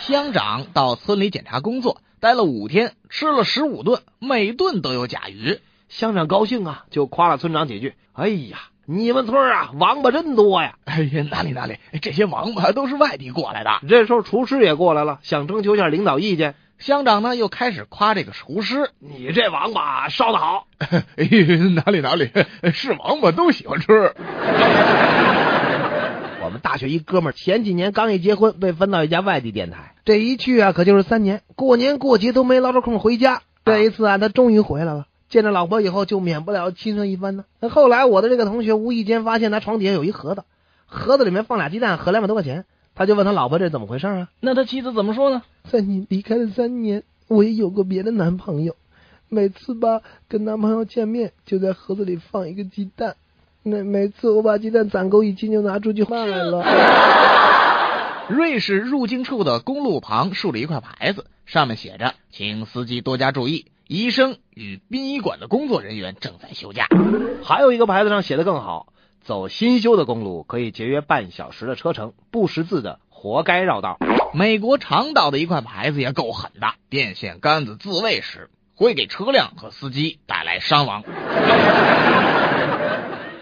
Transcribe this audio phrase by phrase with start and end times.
[0.00, 5.58] 乡长到村里检查工作，待了五天，吃了十五顿，每顿都有甲鱼。
[5.90, 7.92] 乡长高兴啊，就夸了村长几句。
[8.14, 10.76] 哎呀，你们村啊，王八真多呀！
[10.86, 13.70] 哎呀，哪里哪里，这些王八都是外地过来的。
[13.88, 16.54] 这时候厨师也过来了，想征求一下领导意见。
[16.78, 20.66] 乡长呢，又开始夸这个厨师：“你这王八烧的好。
[21.16, 21.28] ”哎，
[21.74, 22.30] 哪里哪里，
[22.72, 24.14] 是王八都喜欢吃。
[26.80, 33.42] 我们大学一哥们儿前几年刚一结婚，被分到一家外地电台，这一去啊，可就是三年，过年过节都没捞着空回家。
[33.66, 37.44] 这一次啊，他终于回来了，见着老婆以后就免不了亲热一番呢。
[37.60, 40.44] 那后来我的这个同学无意间发现他床底下有一盒子，
[40.86, 44.30] 盒子里面放俩鸡蛋和两百多块钱，他就问他老婆这怎么回事啊？
[44.40, 45.42] 那他妻子怎么说呢？
[45.70, 48.74] 在你离开了三年，我也有过别的男朋友，
[49.28, 53.16] 每次吧跟男朋友见面就在盒子里放一个鸡蛋。
[53.62, 56.64] 每每次我把鸡蛋攒够一斤，就拿出去卖了。
[58.28, 66.86] 瑞士入境处的公路旁竖了一块牌子，上面写着：“请司机多加注意，医生与殡仪馆的工作人员正在休假。”
[67.44, 73.98] 还有一个牌子上写的更好：“走新修的公路可以节约半小时的车程，不识字的活该绕道。”
[74.32, 81.04] 美国长岛的一块牌子也够狠的：“电线杆子自卫时会给车辆和司机带来伤亡。”